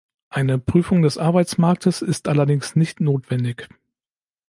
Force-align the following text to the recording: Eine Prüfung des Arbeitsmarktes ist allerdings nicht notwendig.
Eine 0.29 0.57
Prüfung 0.57 1.03
des 1.03 1.19
Arbeitsmarktes 1.19 2.01
ist 2.01 2.27
allerdings 2.27 2.75
nicht 2.75 3.01
notwendig. 3.01 3.69